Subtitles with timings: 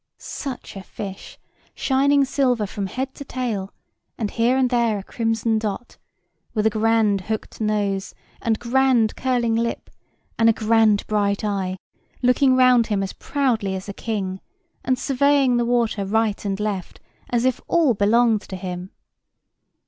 [0.17, 1.37] Such a fish!
[1.75, 3.71] shining silver from head to tail,
[4.17, 5.97] and here and there a crimson dot;
[6.55, 9.91] with a grand hooked nose and grand curling lip,
[10.39, 11.77] and a grand bright eye,
[12.23, 14.41] looking round him as proudly as a king,
[14.83, 16.99] and surveying the water right and left
[17.29, 18.89] as if all belonged to him.